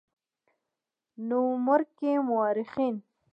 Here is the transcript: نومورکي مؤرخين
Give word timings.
نومورکي 1.27 2.11
مؤرخين 2.29 2.95